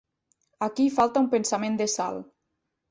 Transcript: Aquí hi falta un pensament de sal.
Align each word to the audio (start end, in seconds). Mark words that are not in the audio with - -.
Aquí 0.69 0.87
hi 0.89 0.95
falta 0.95 1.23
un 1.25 1.31
pensament 1.37 1.81
de 1.85 1.91
sal. 1.99 2.23